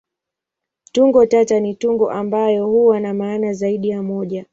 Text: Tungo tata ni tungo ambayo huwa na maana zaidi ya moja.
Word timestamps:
Tungo 0.91 1.25
tata 1.25 1.59
ni 1.59 1.75
tungo 1.75 2.11
ambayo 2.11 2.67
huwa 2.67 2.99
na 2.99 3.13
maana 3.13 3.53
zaidi 3.53 3.89
ya 3.89 4.03
moja. 4.03 4.45